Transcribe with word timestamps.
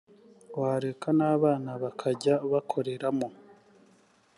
wareka 0.59 1.07
n’ 1.17 1.21
abana 1.33 1.71
bakajya 1.83 2.35
bakoreramo. 2.51 3.27